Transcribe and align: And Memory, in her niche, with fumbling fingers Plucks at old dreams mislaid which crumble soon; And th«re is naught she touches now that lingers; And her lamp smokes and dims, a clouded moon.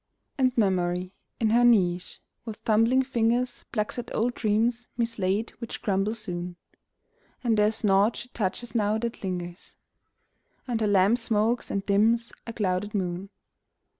And 0.35 0.57
Memory, 0.57 1.13
in 1.39 1.51
her 1.51 1.63
niche, 1.63 2.19
with 2.43 2.57
fumbling 2.65 3.03
fingers 3.03 3.65
Plucks 3.71 3.99
at 3.99 4.09
old 4.15 4.33
dreams 4.33 4.87
mislaid 4.97 5.51
which 5.59 5.83
crumble 5.83 6.15
soon; 6.15 6.55
And 7.43 7.55
th«re 7.55 7.67
is 7.67 7.83
naught 7.83 8.15
she 8.15 8.29
touches 8.29 8.73
now 8.73 8.97
that 8.97 9.23
lingers; 9.23 9.75
And 10.67 10.81
her 10.81 10.87
lamp 10.87 11.19
smokes 11.19 11.69
and 11.69 11.85
dims, 11.85 12.33
a 12.47 12.53
clouded 12.53 12.95
moon. 12.95 13.29